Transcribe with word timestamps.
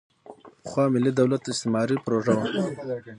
پخوا 0.63 0.85
ملي 0.93 1.11
دولت 1.19 1.41
استعماري 1.51 1.97
پروژه 2.05 2.31
وه. 2.37 2.45